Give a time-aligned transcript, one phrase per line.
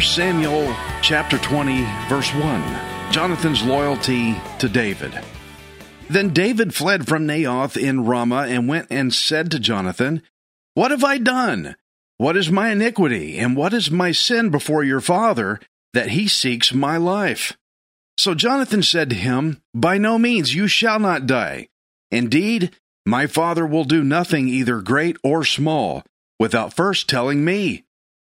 [0.00, 3.12] 1 Samuel chapter 20, verse 1.
[3.12, 5.12] Jonathan's loyalty to David.
[6.10, 10.22] Then David fled from Naioth in Ramah and went and said to Jonathan,
[10.74, 11.76] What have I done?
[12.16, 15.60] What is my iniquity, and what is my sin before your father,
[15.94, 17.56] that he seeks my life?
[18.18, 21.68] So Jonathan said to him, By no means, you shall not die.
[22.10, 26.02] Indeed, my father will do nothing either great or small,
[26.40, 27.84] without first telling me.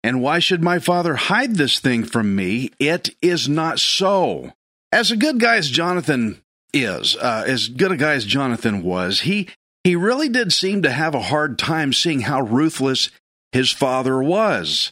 [0.05, 2.73] And why should my father hide this thing from me?
[2.79, 4.53] It is not so.
[4.93, 6.43] As a good guy as Jonathan
[6.73, 9.49] is, uh, as good a guy as Jonathan was, he
[9.85, 13.11] he really did seem to have a hard time seeing how ruthless
[13.53, 14.91] his father was.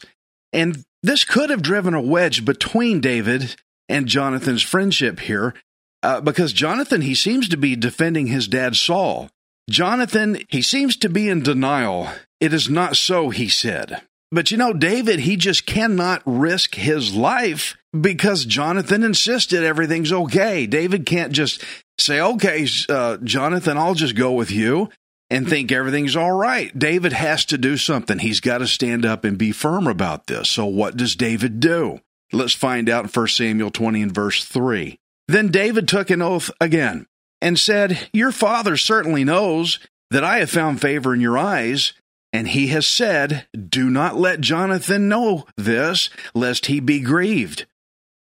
[0.51, 3.55] And this could have driven a wedge between David
[3.87, 5.53] and Jonathan's friendship here,
[6.01, 9.29] uh, because Jonathan, he seems to be defending his dad Saul.
[9.69, 12.09] Jonathan, he seems to be in denial.
[12.39, 14.01] It is not so, he said.
[14.31, 20.67] But you know, David, he just cannot risk his life because Jonathan insisted everything's okay.
[20.67, 21.63] David can't just
[21.97, 24.89] say, okay, uh, Jonathan, I'll just go with you
[25.29, 26.77] and think everything's all right.
[26.77, 28.19] David has to do something.
[28.19, 30.49] He's got to stand up and be firm about this.
[30.49, 31.99] So what does David do?
[32.31, 34.99] Let's find out in 1 Samuel 20 and verse 3.
[35.27, 37.07] Then David took an oath again
[37.41, 39.79] and said, Your father certainly knows
[40.11, 41.93] that I have found favor in your eyes.
[42.31, 47.65] And he has said, Do not let Jonathan know this, lest he be grieved.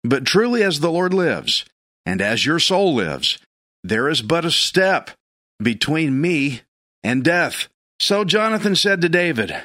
[0.03, 1.66] But truly, as the Lord lives,
[2.05, 3.39] and as your soul lives,
[3.83, 5.11] there is but a step
[5.61, 6.61] between me
[7.03, 7.67] and death.
[7.99, 9.55] So Jonathan said to David,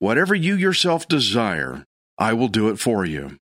[0.00, 1.86] Whatever you yourself desire,
[2.18, 3.38] I will do it for you.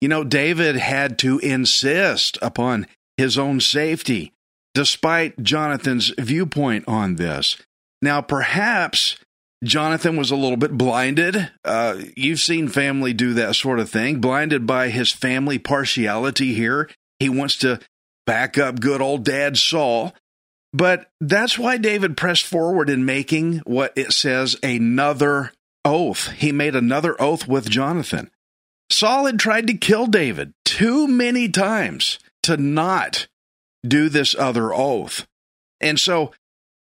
[0.00, 2.86] You know, David had to insist upon
[3.16, 4.32] his own safety,
[4.74, 7.56] despite Jonathan's viewpoint on this.
[8.00, 9.16] Now, perhaps
[9.62, 11.50] Jonathan was a little bit blinded.
[11.64, 16.90] Uh, you've seen family do that sort of thing, blinded by his family partiality here.
[17.20, 17.78] He wants to
[18.26, 20.14] back up good old dad Saul.
[20.72, 25.52] But that's why David pressed forward in making what it says another
[25.84, 26.30] oath.
[26.32, 28.30] He made another oath with Jonathan.
[28.90, 33.26] Saul had tried to kill David too many times to not
[33.86, 35.26] do this other oath.
[35.80, 36.32] And so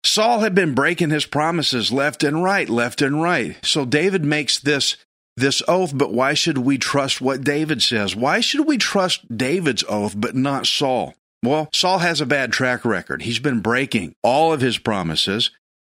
[0.03, 3.57] Saul had been breaking his promises left and right, left and right.
[3.63, 4.97] So David makes this
[5.37, 8.15] this oath, but why should we trust what David says?
[8.15, 11.15] Why should we trust David's oath but not Saul?
[11.43, 13.21] Well, Saul has a bad track record.
[13.21, 15.51] He's been breaking all of his promises.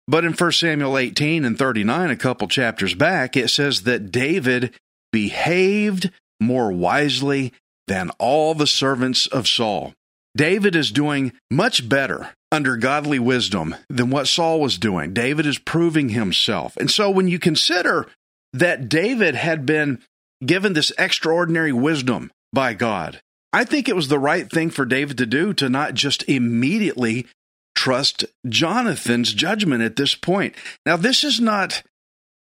[0.07, 4.75] But in 1 Samuel 18 and 39, a couple chapters back, it says that David
[5.13, 7.53] behaved more wisely
[7.87, 9.95] than all the servants of Saul.
[10.37, 15.13] David is doing much better under godly wisdom than what Saul was doing.
[15.13, 16.77] David is proving himself.
[16.77, 18.07] And so when you consider
[18.53, 20.01] that David had been
[20.45, 23.21] given this extraordinary wisdom by God,
[23.53, 27.27] I think it was the right thing for David to do to not just immediately
[27.75, 30.55] trust Jonathan's judgment at this point.
[30.85, 31.83] Now, this is not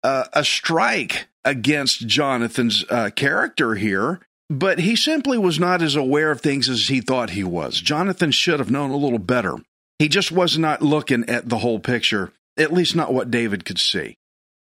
[0.03, 6.31] uh, a strike against Jonathan's uh, character here, but he simply was not as aware
[6.31, 7.79] of things as he thought he was.
[7.79, 9.57] Jonathan should have known a little better.
[9.99, 13.79] He just was not looking at the whole picture, at least not what David could
[13.79, 14.17] see.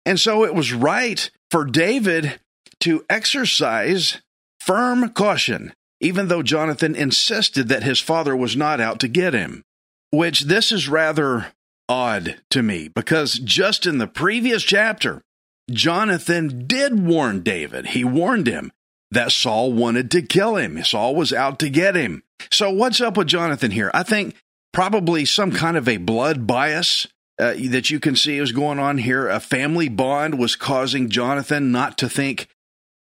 [0.06, 2.40] And so it was right for David
[2.80, 4.20] to exercise
[4.60, 9.62] firm caution, even though Jonathan insisted that his father was not out to get him.
[10.10, 11.48] Which this is rather
[11.88, 15.22] odd to me because just in the previous chapter,
[15.70, 17.88] Jonathan did warn David.
[17.88, 18.70] He warned him
[19.10, 20.82] that Saul wanted to kill him.
[20.84, 22.22] Saul was out to get him.
[22.50, 23.90] So, what's up with Jonathan here?
[23.94, 24.34] I think
[24.72, 27.06] probably some kind of a blood bias
[27.38, 29.28] uh, that you can see is going on here.
[29.28, 32.48] A family bond was causing Jonathan not to think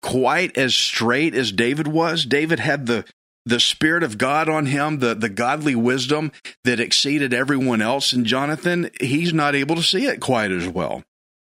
[0.02, 2.26] quite as straight as David was.
[2.26, 3.06] David had the
[3.48, 6.34] the Spirit of God on him, the, the godly wisdom
[6.66, 11.04] that exceeded everyone else And Jonathan, he's not able to see it quite as well.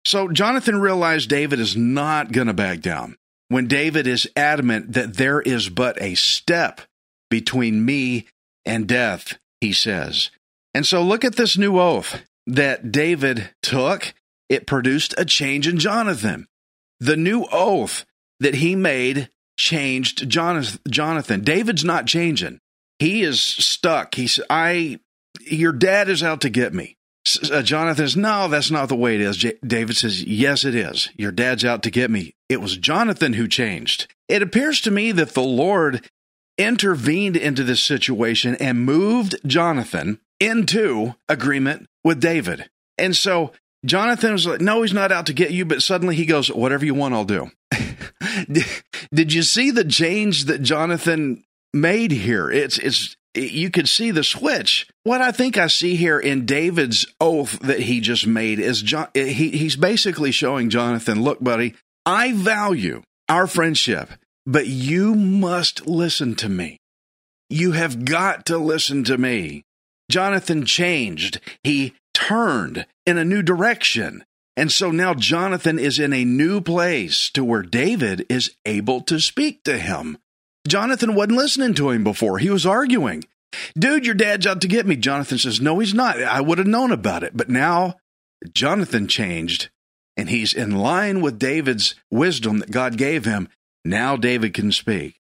[0.06, 3.18] So Jonathan realized David is not going to back down.
[3.52, 6.80] When David is adamant that there is but a step
[7.28, 8.26] between me
[8.64, 10.30] and death, he says.
[10.72, 14.14] And so look at this new oath that David took.
[14.48, 16.46] It produced a change in Jonathan.
[16.98, 18.06] The new oath
[18.40, 19.28] that he made
[19.58, 21.42] changed Jonathan.
[21.42, 22.58] David's not changing.
[22.98, 24.14] He is stuck.
[24.14, 24.98] He's, I,
[25.42, 26.96] your dad is out to get me.
[27.50, 29.36] Uh, Jonathan says, No, that's not the way it is.
[29.36, 31.08] J- David says, Yes, it is.
[31.16, 32.34] Your dad's out to get me.
[32.48, 34.12] It was Jonathan who changed.
[34.28, 36.08] It appears to me that the Lord
[36.58, 42.68] intervened into this situation and moved Jonathan into agreement with David.
[42.98, 43.52] And so
[43.84, 46.84] Jonathan was like, No, he's not out to get you, but suddenly he goes, Whatever
[46.84, 47.50] you want, I'll do.
[49.14, 52.50] Did you see the change that Jonathan made here?
[52.50, 54.86] It's it's you could see the switch.
[55.04, 59.08] What I think I see here in David's oath that he just made is John,
[59.14, 61.74] eh, he, he's basically showing Jonathan, look, buddy,
[62.04, 64.10] I value our friendship,
[64.46, 66.78] but you must listen to me.
[67.48, 69.62] You have got to listen to me.
[70.10, 71.40] Jonathan changed.
[71.62, 74.24] He turned in a new direction.
[74.56, 79.18] And so now Jonathan is in a new place to where David is able to
[79.18, 80.18] speak to him.
[80.66, 82.38] Jonathan wasn't listening to him before.
[82.38, 83.24] He was arguing.
[83.78, 84.96] Dude, your dad's out to get me.
[84.96, 86.22] Jonathan says, No, he's not.
[86.22, 87.36] I would have known about it.
[87.36, 87.96] But now
[88.54, 89.70] Jonathan changed
[90.16, 93.48] and he's in line with David's wisdom that God gave him.
[93.84, 95.20] Now David can speak.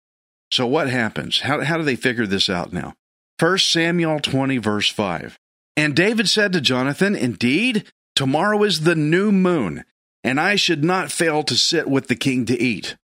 [0.51, 1.41] So what happens?
[1.41, 2.95] How, how do they figure this out now?
[3.39, 5.39] 1 Samuel 20, verse 5.
[5.77, 7.85] And David said to Jonathan, Indeed,
[8.17, 9.85] tomorrow is the new moon,
[10.25, 12.97] and I should not fail to sit with the king to eat.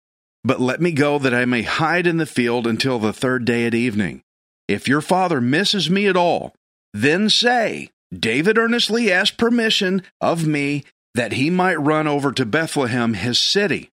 [0.45, 3.67] But let me go that I may hide in the field until the third day
[3.67, 4.23] at evening.
[4.69, 6.55] If your father misses me at all,
[6.93, 13.15] then say, David earnestly asked permission of me that he might run over to Bethlehem,
[13.15, 13.91] his city.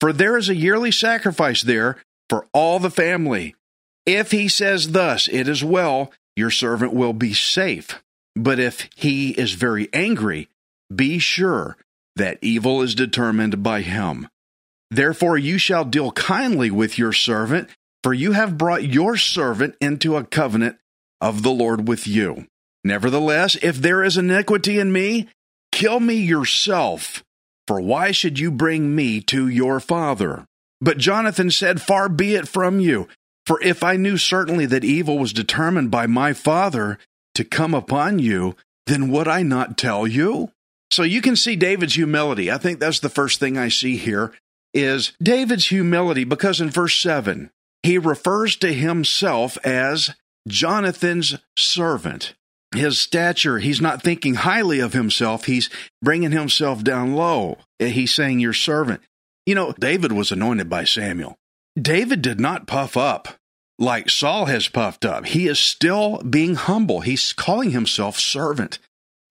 [0.00, 3.54] For there is a yearly sacrifice there for all the family.
[4.04, 8.02] If he says thus, It is well, your servant will be safe.
[8.34, 10.48] But if he is very angry,
[10.94, 11.76] be sure
[12.16, 14.28] that evil is determined by him.
[14.92, 17.70] Therefore, you shall deal kindly with your servant,
[18.02, 20.76] for you have brought your servant into a covenant
[21.18, 22.46] of the Lord with you.
[22.84, 25.30] Nevertheless, if there is iniquity in me,
[25.70, 27.24] kill me yourself,
[27.66, 30.44] for why should you bring me to your father?
[30.82, 33.08] But Jonathan said, Far be it from you,
[33.46, 36.98] for if I knew certainly that evil was determined by my father
[37.36, 38.56] to come upon you,
[38.86, 40.50] then would I not tell you?
[40.90, 42.50] So you can see David's humility.
[42.50, 44.34] I think that's the first thing I see here
[44.74, 47.50] is David's humility because in verse 7,
[47.82, 50.14] he refers to himself as
[50.48, 52.34] Jonathan's servant.
[52.74, 55.68] His stature, he's not thinking highly of himself, he's
[56.00, 57.58] bringing himself down low.
[57.78, 59.02] He's saying, Your servant.
[59.44, 61.36] You know, David was anointed by Samuel.
[61.80, 63.36] David did not puff up
[63.78, 65.26] like Saul has puffed up.
[65.26, 67.00] He is still being humble.
[67.00, 68.78] He's calling himself servant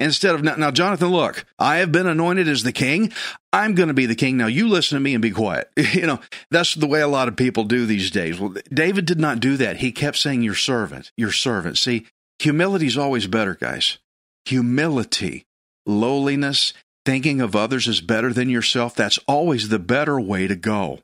[0.01, 3.12] instead of now, Jonathan, look, I have been anointed as the king.
[3.53, 4.38] I'm going to be the king.
[4.38, 5.69] Now you listen to me and be quiet.
[5.77, 6.19] you know,
[6.50, 8.39] that's the way a lot of people do these days.
[8.39, 9.77] Well, David did not do that.
[9.77, 11.78] He kept saying, your servant, your servant.
[11.78, 12.07] See,
[12.40, 13.97] humility is always better, guys.
[14.45, 15.45] Humility,
[15.85, 16.73] lowliness,
[17.06, 18.95] thinking of others as better than yourself.
[18.95, 20.99] That's always the better way to go.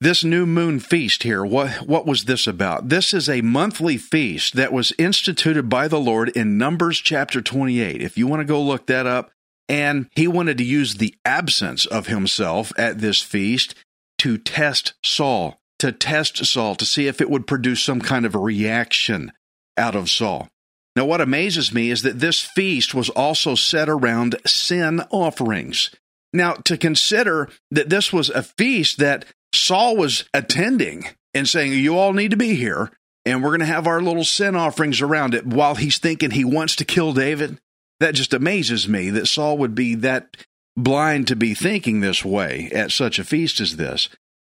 [0.00, 2.90] This new moon feast here, what, what was this about?
[2.90, 8.02] This is a monthly feast that was instituted by the Lord in Numbers chapter 28.
[8.02, 9.30] If you want to go look that up,
[9.70, 13.74] and he wanted to use the absence of himself at this feast
[14.18, 18.34] to test Saul, to test Saul, to see if it would produce some kind of
[18.34, 19.32] a reaction
[19.78, 20.50] out of Saul.
[20.94, 25.90] Now, what amazes me is that this feast was also set around sin offerings.
[26.34, 29.24] Now, to consider that this was a feast that
[29.56, 32.90] Saul was attending and saying, You all need to be here,
[33.24, 36.44] and we're going to have our little sin offerings around it while he's thinking he
[36.44, 37.58] wants to kill David.
[38.00, 40.36] That just amazes me that Saul would be that
[40.76, 44.08] blind to be thinking this way at such a feast as this.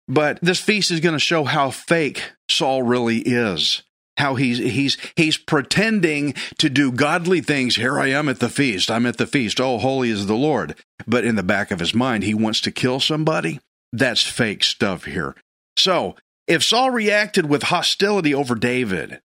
[0.08, 3.82] But this feast is going to show how fake Saul really is.
[4.16, 7.76] How he's he's he's pretending to do godly things.
[7.76, 8.90] Here I am at the feast.
[8.90, 9.60] I'm at the feast.
[9.60, 10.74] Oh, holy is the Lord.
[11.06, 13.60] But in the back of his mind, he wants to kill somebody.
[13.96, 15.34] That's fake stuff here.
[15.76, 19.20] So, if Saul reacted with hostility over David,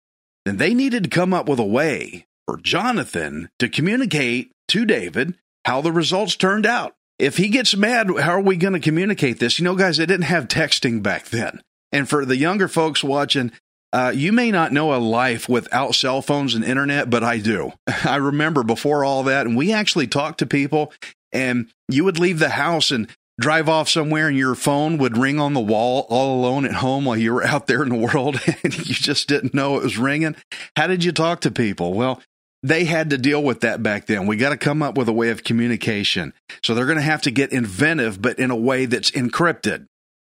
[0.44, 5.34] then they needed to come up with a way for Jonathan to communicate to David
[5.64, 6.94] how the results turned out.
[7.18, 9.58] If he gets mad, how are we going to communicate this?
[9.58, 11.62] You know, guys, they didn't have texting back then.
[11.90, 13.52] And for the younger folks watching,
[13.90, 17.72] Uh, you may not know a life without cell phones and internet, but I do.
[18.04, 20.92] I remember before all that, and we actually talked to people,
[21.32, 25.38] and you would leave the house and drive off somewhere, and your phone would ring
[25.38, 28.40] on the wall all alone at home while you were out there in the world,
[28.64, 30.36] and you just didn't know it was ringing.
[30.76, 31.94] How did you talk to people?
[31.94, 32.20] Well,
[32.62, 34.26] they had to deal with that back then.
[34.26, 36.32] We got to come up with a way of communication.
[36.62, 39.86] So they're going to have to get inventive, but in a way that's encrypted.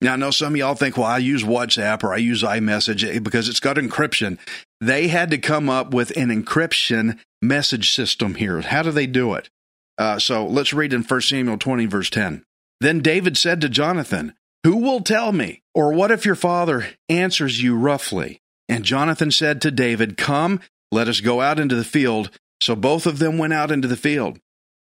[0.01, 3.07] Now, I know some of y'all think, well, I use WhatsApp or I use iMessage
[3.07, 4.39] eh, because it's got encryption.
[4.79, 8.61] They had to come up with an encryption message system here.
[8.61, 9.49] How do they do it?
[9.97, 12.43] Uh, so let's read in 1 Samuel 20, verse 10.
[12.81, 14.33] Then David said to Jonathan,
[14.63, 15.61] Who will tell me?
[15.75, 18.41] Or what if your father answers you roughly?
[18.67, 20.59] And Jonathan said to David, Come,
[20.91, 22.31] let us go out into the field.
[22.59, 24.39] So both of them went out into the field.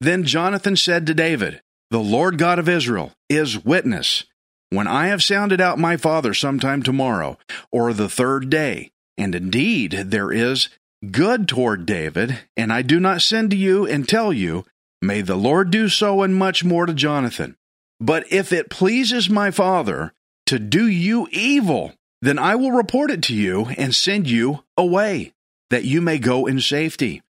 [0.01, 4.23] Then Jonathan said to David, The Lord God of Israel is witness
[4.71, 7.39] when I have sounded out my father sometime tomorrow,
[7.73, 10.69] or the third day, and indeed there is
[11.11, 14.65] good toward David, and I do not send to you and tell you,
[15.03, 17.57] may the Lord do so and much more to Jonathan.
[18.01, 20.13] But if it pleases my father
[20.47, 21.93] to do you evil,
[22.23, 25.33] then I will report it to you and send you away,
[25.69, 27.23] that you may go in safety.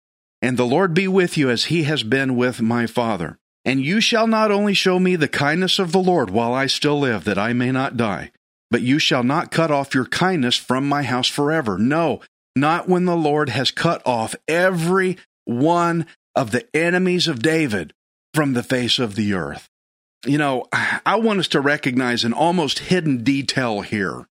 [0.41, 3.39] And the Lord be with you as he has been with my father.
[3.65, 6.99] And you shall not only show me the kindness of the Lord while I still
[6.99, 8.31] live, that I may not die,
[8.71, 11.77] but you shall not cut off your kindness from my house forever.
[11.77, 12.21] No,
[12.55, 17.93] not when the Lord has cut off every one of the enemies of David
[18.33, 19.68] from the face of the earth.
[20.27, 24.27] You know, I want us to recognize an almost hidden detail here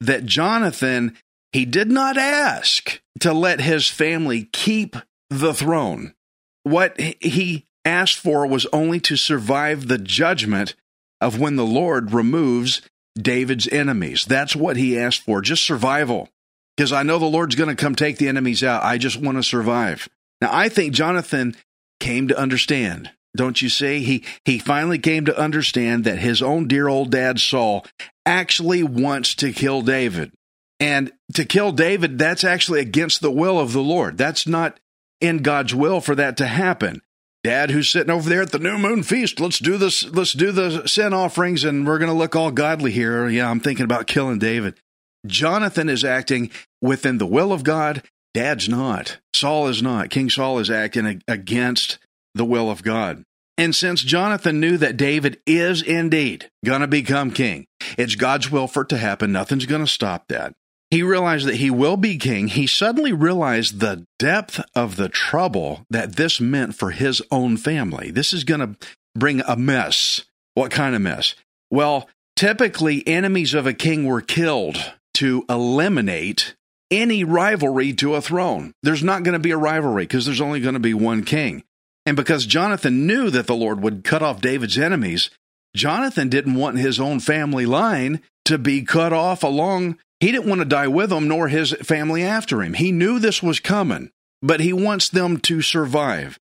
[0.00, 1.16] that Jonathan,
[1.52, 4.96] he did not ask to let his family keep
[5.30, 6.14] the throne.
[6.62, 10.74] What he asked for was only to survive the judgment
[11.20, 12.82] of when the Lord removes
[13.16, 14.24] David's enemies.
[14.24, 16.28] That's what he asked for, just survival.
[16.76, 18.82] Because I know the Lord's going to come take the enemies out.
[18.82, 20.08] I just want to survive.
[20.40, 21.56] Now, I think Jonathan
[22.00, 23.10] came to understand.
[23.36, 24.02] Don't you see?
[24.02, 27.84] He he finally came to understand that his own dear old dad Saul
[28.24, 30.32] actually wants to kill David.
[30.80, 34.18] And to kill David, that's actually against the will of the Lord.
[34.18, 34.78] That's not
[35.20, 37.00] in God's will for that to happen.
[37.42, 40.04] Dad, who's sitting over there at the new moon feast, let's do this.
[40.08, 43.28] Let's do the sin offerings, and we're going to look all godly here.
[43.28, 44.74] Yeah, I'm thinking about killing David.
[45.26, 46.50] Jonathan is acting
[46.80, 48.02] within the will of God.
[48.32, 49.18] Dad's not.
[49.34, 50.10] Saul is not.
[50.10, 51.98] King Saul is acting against
[52.34, 53.24] the will of God.
[53.56, 58.66] And since Jonathan knew that David is indeed going to become king, it's God's will
[58.66, 59.30] for it to happen.
[59.30, 60.54] Nothing's going to stop that
[60.94, 65.84] he realized that he will be king, he suddenly realized the depth of the trouble
[65.90, 68.12] that this meant for his own family.
[68.12, 70.24] This is going to bring a mess.
[70.54, 71.34] What kind of mess?
[71.68, 76.54] Well, typically, enemies of a king were killed to eliminate
[76.92, 78.72] any rivalry to a throne.
[78.84, 81.64] There's not going to be a rivalry because there's only going to be one king.
[82.06, 85.30] And because Jonathan knew that the Lord would cut off David's enemies,
[85.74, 90.60] Jonathan didn't want his own family line to be cut off along he didn't want
[90.60, 92.72] to die with them, nor his family after him.
[92.72, 96.38] He knew this was coming, but he wants them to survive.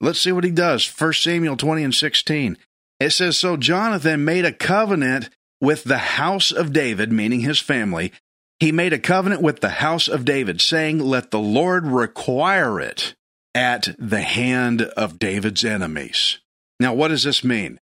[0.00, 0.88] Let's see what he does.
[0.88, 2.56] 1 Samuel 20 and 16.
[3.00, 5.28] It says, So Jonathan made a covenant
[5.60, 8.12] with the house of David, meaning his family.
[8.60, 13.14] He made a covenant with the house of David, saying, Let the Lord require it
[13.58, 16.38] at the hand of David's enemies.
[16.78, 17.80] Now, what does this mean?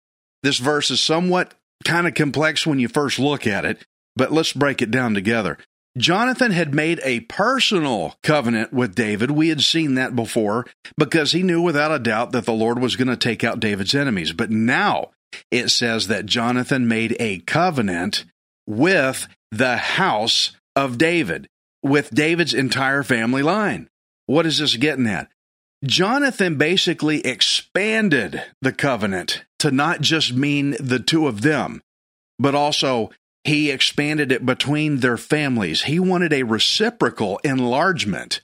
[0.43, 1.53] This verse is somewhat
[1.85, 3.85] kind of complex when you first look at it,
[4.17, 5.59] but let's break it down together.
[5.99, 9.31] Jonathan had made a personal covenant with David.
[9.31, 10.65] We had seen that before
[10.97, 13.95] because he knew without a doubt that the Lord was going to take out David's
[13.95, 14.33] enemies.
[14.33, 15.11] But now
[15.51, 18.25] it says that Jonathan made a covenant
[18.67, 21.47] with the house of David,
[21.83, 23.91] with David's entire family line.
[24.25, 25.29] What is this getting at?
[25.85, 31.83] Jonathan basically expanded the covenant to not just mean the two of them,
[32.39, 33.11] but also
[33.45, 35.83] he expanded it between their families.
[35.83, 38.41] He wanted a reciprocal enlargement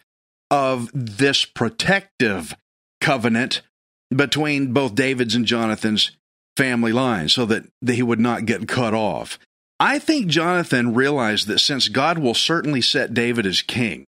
[0.50, 2.54] of this protective
[3.00, 3.62] covenant
[4.14, 6.12] between both David's and Jonathan's
[6.56, 9.38] family lines so that, that he would not get cut off.
[9.80, 14.04] I think Jonathan realized that since God will certainly set David as king,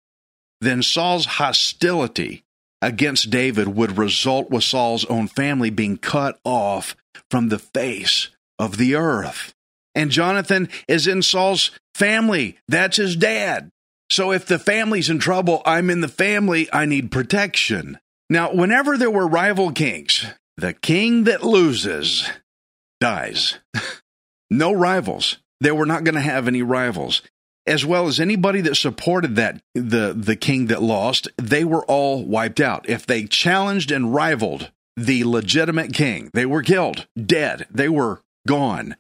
[0.60, 2.42] then Saul's hostility
[2.82, 6.96] against David would result with Saul's own family being cut off
[7.30, 9.54] from the face of the earth.
[9.94, 12.58] And Jonathan is in Saul's family.
[12.68, 13.70] That's his dad.
[14.10, 16.68] So if the family's in trouble, I'm in the family.
[16.72, 17.98] I need protection.
[18.28, 22.28] Now, whenever there were rival kings, the king that loses
[23.00, 23.58] dies.
[24.50, 25.38] no rivals.
[25.60, 27.22] They were not going to have any rivals.
[27.66, 32.24] As well as anybody that supported that the the king that lost, they were all
[32.24, 32.88] wiped out.
[32.88, 37.66] If they challenged and rivaled the legitimate king, they were killed, dead.
[37.70, 38.96] They were gone,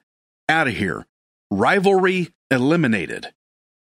[0.48, 1.06] out of here.
[1.50, 3.32] Rivalry eliminated.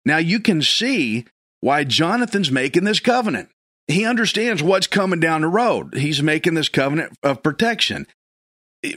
[0.05, 1.27] Now you can see
[1.61, 3.49] why Jonathan's making this covenant.
[3.87, 5.95] He understands what's coming down the road.
[5.95, 8.07] He's making this covenant of protection.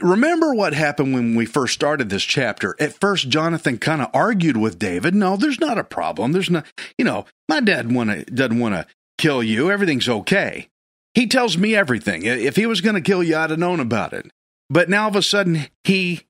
[0.02, 2.76] Remember what happened when we first started this chapter?
[2.78, 5.14] At first, Jonathan kind of argued with David.
[5.14, 6.32] No, there's not a problem.
[6.32, 6.66] There's not,
[6.98, 9.70] you know, my dad wanna, doesn't want to kill you.
[9.70, 10.68] Everything's okay.
[11.14, 12.24] He tells me everything.
[12.24, 14.30] If he was going to kill you, I'd have known about it.
[14.70, 16.22] But now all of a sudden, he,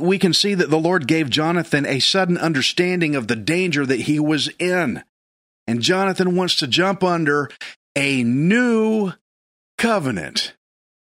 [0.00, 4.00] we can see that the Lord gave Jonathan a sudden understanding of the danger that
[4.00, 5.02] he was in.
[5.66, 7.48] And Jonathan wants to jump under
[7.96, 9.12] a new
[9.78, 10.54] covenant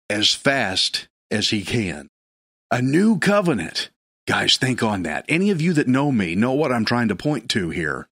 [0.10, 2.08] as fast as he can.
[2.72, 3.90] A new covenant.
[4.28, 5.26] Guys, think on that.
[5.28, 8.08] Any of you that know me know what I'm trying to point to here.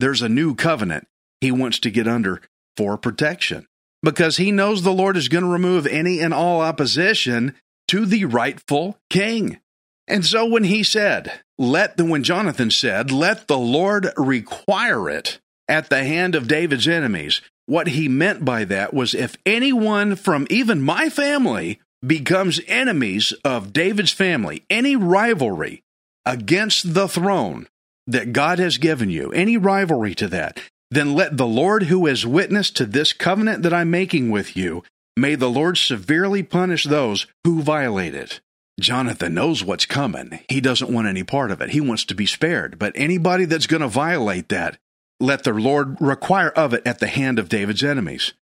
[0.00, 1.06] There's a new covenant
[1.40, 2.42] he wants to get under
[2.76, 3.66] for protection
[4.02, 7.54] because he knows the Lord is going to remove any and all opposition
[7.88, 9.60] to the rightful king.
[10.08, 15.40] And so when he said, let the, when Jonathan said, let the Lord require it
[15.68, 20.46] at the hand of David's enemies, what he meant by that was if anyone from
[20.50, 25.82] even my family becomes enemies of David's family, any rivalry
[26.24, 27.68] against the throne
[28.06, 30.60] that God has given you, any rivalry to that,
[30.90, 34.84] then let the Lord who is witness to this covenant that I'm making with you,
[35.16, 38.40] may the Lord severely punish those who violate it.
[38.78, 40.40] Jonathan knows what's coming.
[40.48, 41.70] He doesn't want any part of it.
[41.70, 42.78] He wants to be spared.
[42.78, 44.78] But anybody that's going to violate that,
[45.18, 48.34] let the Lord require of it at the hand of David's enemies.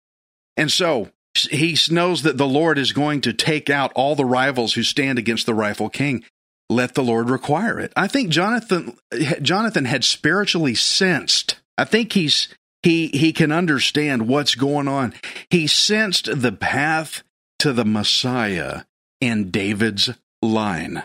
[0.56, 4.74] And so he knows that the Lord is going to take out all the rivals
[4.74, 6.24] who stand against the rightful king.
[6.70, 7.92] Let the Lord require it.
[7.96, 8.96] I think Jonathan
[9.42, 11.60] Jonathan had spiritually sensed.
[11.76, 12.48] I think he's
[12.82, 15.14] he he can understand what's going on.
[15.50, 17.22] He sensed the path
[17.58, 18.82] to the Messiah
[19.20, 20.10] in David's
[20.42, 21.02] line.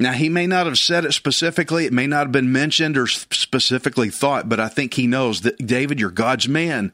[0.00, 3.06] Now, he may not have said it specifically, it may not have been mentioned or
[3.06, 6.92] specifically thought, but I think he knows that David, you're God's man.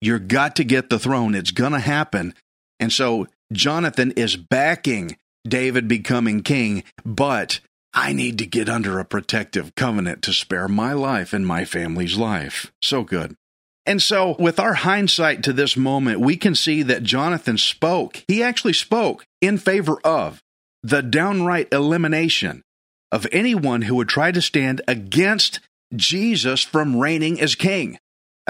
[0.00, 1.34] You're got to get the throne.
[1.34, 2.34] It's going to happen.
[2.78, 7.60] And so Jonathan is backing David becoming king, but
[7.92, 12.16] I need to get under a protective covenant to spare my life and my family's
[12.16, 12.72] life.
[12.82, 13.36] So good.
[13.86, 18.22] And so, with our hindsight to this moment, we can see that Jonathan spoke.
[18.28, 20.42] He actually spoke in favor of
[20.82, 22.62] the downright elimination
[23.10, 25.60] of anyone who would try to stand against
[25.96, 27.98] Jesus from reigning as king.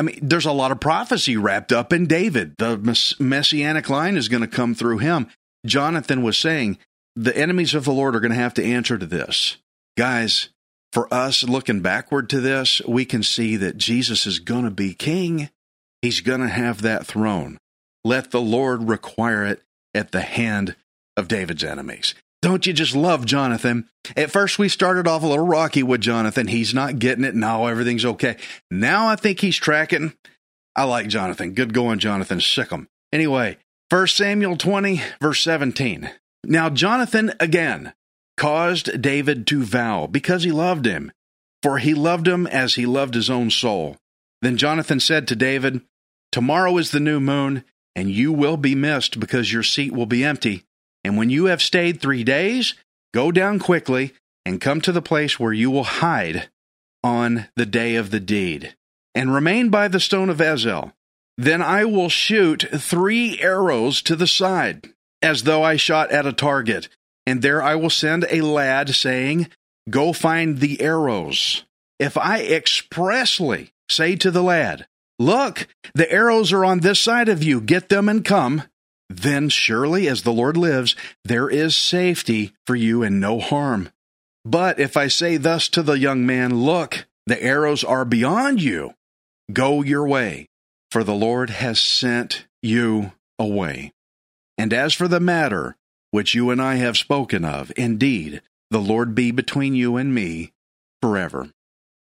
[0.00, 2.54] I mean, there's a lot of prophecy wrapped up in David.
[2.56, 2.78] The
[3.20, 5.28] messianic line is going to come through him.
[5.66, 6.78] Jonathan was saying,
[7.16, 9.58] the enemies of the Lord are going to have to answer to this.
[9.98, 10.48] Guys,
[10.90, 14.94] for us looking backward to this, we can see that Jesus is going to be
[14.94, 15.50] king.
[16.00, 17.58] He's going to have that throne.
[18.02, 19.60] Let the Lord require it
[19.92, 20.76] at the hand
[21.14, 22.14] of David's enemies.
[22.42, 23.88] Don't you just love Jonathan?
[24.16, 26.46] At first, we started off a little rocky with Jonathan.
[26.46, 27.35] He's not getting it.
[27.35, 28.37] Now everything's okay.
[28.70, 30.14] Now I think he's tracking.
[30.74, 31.53] I like Jonathan.
[31.53, 32.40] Good going, Jonathan.
[32.40, 32.88] Sick him.
[33.12, 33.59] Anyway,
[33.90, 36.11] 1 Samuel 20, verse 17.
[36.44, 37.92] Now Jonathan again
[38.38, 41.12] caused David to vow because he loved him,
[41.62, 43.98] for he loved him as he loved his own soul.
[44.40, 45.83] Then Jonathan said to David,
[46.33, 50.24] Tomorrow is the new moon, and you will be missed because your seat will be
[50.24, 50.64] empty.
[51.04, 52.74] And when you have stayed three days,
[53.14, 54.12] go down quickly
[54.44, 56.48] and come to the place where you will hide
[57.02, 58.74] on the day of the deed,
[59.14, 60.92] and remain by the stone of Ezel.
[61.38, 64.90] Then I will shoot three arrows to the side,
[65.22, 66.88] as though I shot at a target,
[67.26, 69.48] and there I will send a lad, saying,
[69.88, 71.64] Go find the arrows.
[71.98, 74.86] If I expressly say to the lad,
[75.18, 78.62] Look, the arrows are on this side of you, get them and come,
[79.10, 80.94] then surely as the Lord lives,
[81.24, 83.90] there is safety for you and no harm.
[84.44, 88.94] But if I say thus to the young man, Look, the arrows are beyond you,
[89.52, 90.48] go your way,
[90.92, 93.92] for the Lord has sent you away.
[94.56, 95.76] And as for the matter
[96.12, 100.52] which you and I have spoken of, indeed, the Lord be between you and me
[101.02, 101.48] forever.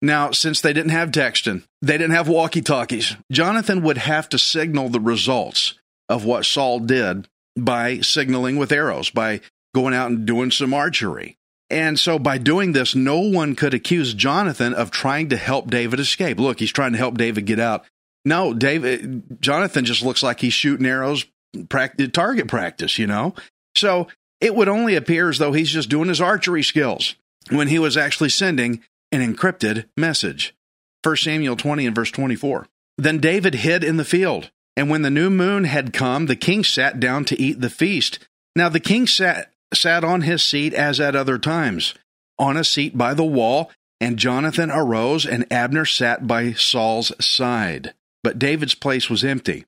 [0.02, 4.38] Now, since they didn't have texting, they didn't have walkie talkies, Jonathan would have to
[4.38, 5.74] signal the results
[6.10, 9.40] of what Saul did by signaling with arrows, by
[9.74, 11.36] going out and doing some archery.
[11.70, 16.00] And so by doing this, no one could accuse Jonathan of trying to help David
[16.00, 16.38] escape.
[16.38, 17.84] Look, he's trying to help David get out.
[18.24, 21.24] No, David, Jonathan just looks like he's shooting arrows,
[21.68, 23.34] practice, target practice, you know?
[23.76, 24.08] So
[24.40, 27.14] it would only appear as though he's just doing his archery skills
[27.50, 30.54] when he was actually sending an encrypted message.
[31.02, 32.66] 1 Samuel 20 and verse 24.
[32.98, 36.64] Then David hid in the field, and when the new moon had come, the king
[36.64, 38.18] sat down to eat the feast.
[38.56, 41.94] Now the king sat, sat on his seat as at other times,
[42.38, 47.94] on a seat by the wall, and Jonathan arose, and Abner sat by Saul's side.
[48.22, 49.66] But David's place was empty.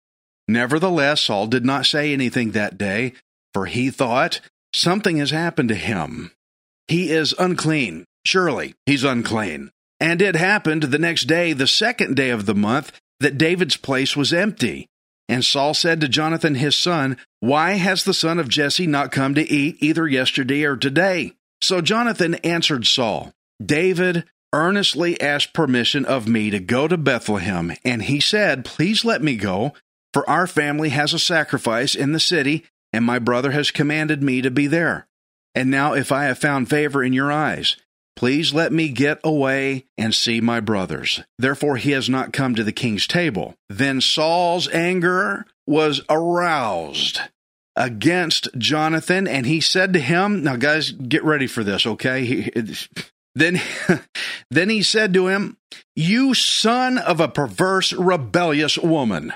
[0.48, 3.12] Nevertheless, Saul did not say anything that day,
[3.52, 4.40] for he thought,
[4.74, 6.32] Something has happened to him.
[6.88, 8.06] He is unclean.
[8.24, 9.70] Surely he's unclean.
[10.00, 14.16] And it happened the next day, the second day of the month, that David's place
[14.16, 14.88] was empty.
[15.32, 19.34] And Saul said to Jonathan his son, Why has the son of Jesse not come
[19.34, 21.32] to eat either yesterday or today?
[21.62, 23.32] So Jonathan answered Saul,
[23.64, 29.22] David earnestly asked permission of me to go to Bethlehem, and he said, Please let
[29.22, 29.72] me go,
[30.12, 34.42] for our family has a sacrifice in the city, and my brother has commanded me
[34.42, 35.08] to be there.
[35.54, 37.78] And now, if I have found favor in your eyes,
[38.16, 41.22] Please let me get away and see my brothers.
[41.38, 43.54] Therefore, he has not come to the king's table.
[43.68, 47.20] Then Saul's anger was aroused
[47.74, 52.24] against Jonathan, and he said to him, Now, guys, get ready for this, okay?
[52.24, 52.52] He,
[53.34, 53.60] then,
[54.50, 55.56] then he said to him,
[55.96, 59.32] You son of a perverse, rebellious woman.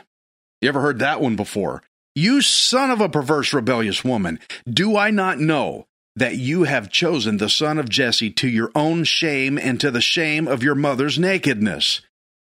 [0.61, 1.83] You ever heard that one before?
[2.15, 4.39] You son of a perverse, rebellious woman.
[4.69, 9.05] Do I not know that you have chosen the son of Jesse to your own
[9.05, 12.01] shame and to the shame of your mother's nakedness.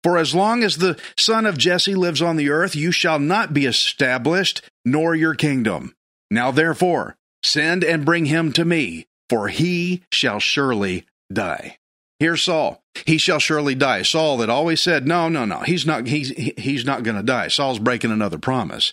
[0.02, 3.52] For as long as the son of Jesse lives on the earth, you shall not
[3.52, 5.94] be established, nor your kingdom.
[6.30, 11.76] Now therefore, send and bring him to me, for he shall surely die.
[12.18, 12.82] Here's Saul.
[13.06, 14.02] He shall surely die.
[14.02, 17.48] Saul that always said, no, no, no, he's not, he's, he's not going to die.
[17.48, 18.92] Saul's breaking another promise.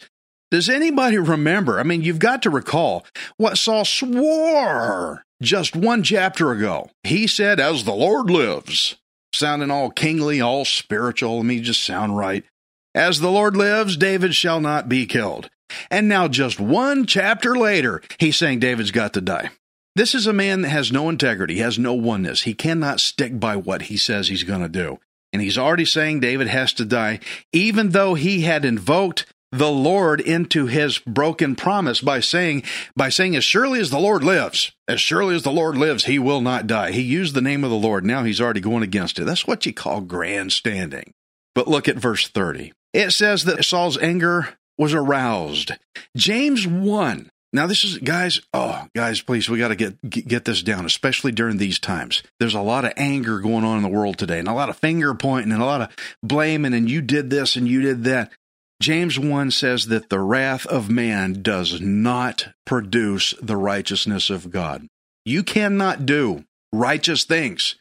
[0.56, 1.82] Does anybody remember?
[1.82, 6.90] I mean, you've got to recall what Saul swore just one chapter ago.
[7.04, 8.96] He said, As the Lord lives,
[9.34, 11.36] sounding all kingly, all spiritual.
[11.36, 12.46] Let me just sound right.
[12.94, 15.50] As the Lord lives, David shall not be killed.
[15.92, 19.50] And now, just one chapter later, he's saying David's got to die.
[19.98, 22.44] This is a man that has no integrity, has no oneness.
[22.44, 25.00] He cannot stick by what he says he's going to do.
[25.34, 27.20] And he's already saying David has to die,
[27.52, 32.64] even though he had invoked the Lord into his broken promise by saying,
[32.96, 36.20] by saying, as surely as the Lord lives, as surely as the Lord lives, he
[36.20, 36.92] will not die.
[36.92, 38.06] He used the name of the Lord.
[38.06, 39.26] Now he's already going against it.
[39.26, 41.14] That's what you call grandstanding.
[41.54, 42.74] But look at verse 30.
[42.94, 45.72] It says that Saul's anger was aroused.
[46.16, 47.30] James 1.
[47.54, 51.32] Now this is guys, oh guys, please we got to get get this down especially
[51.32, 52.22] during these times.
[52.38, 54.78] There's a lot of anger going on in the world today and a lot of
[54.78, 58.34] finger pointing and a lot of blaming and you did this and you did that.
[58.82, 64.86] James 1 says that the wrath of man does not produce the righteousness of God.
[65.24, 67.76] You cannot do righteous things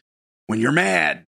[0.47, 1.25] when you're mad.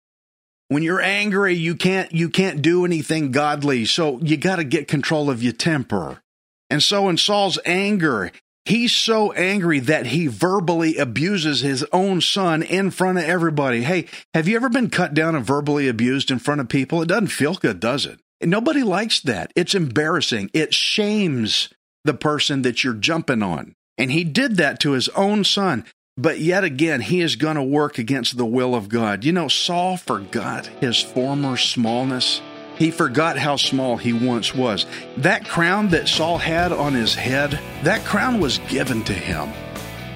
[0.67, 3.85] When you're angry, you can't you can't do anything godly.
[3.85, 6.21] So you got to get control of your temper.
[6.69, 8.31] And so in Saul's anger,
[8.63, 13.83] he's so angry that he verbally abuses his own son in front of everybody.
[13.83, 17.01] Hey, have you ever been cut down and verbally abused in front of people?
[17.01, 18.19] It doesn't feel good, does it?
[18.43, 19.51] Nobody likes that.
[19.55, 20.49] It's embarrassing.
[20.53, 21.69] It shames
[22.03, 23.75] the person that you're jumping on.
[23.97, 25.85] And he did that to his own son.
[26.17, 29.23] But yet again, he is going to work against the will of God.
[29.23, 32.41] You know, Saul forgot his former smallness.
[32.77, 34.85] He forgot how small he once was.
[35.17, 39.51] That crown that Saul had on his head, that crown was given to him.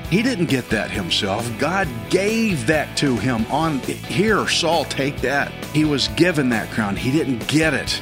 [0.10, 1.50] He didn't get that himself.
[1.60, 5.52] God gave that to him on here, Saul, take that.
[5.74, 6.96] He was given that crown.
[6.96, 8.02] He didn't get it.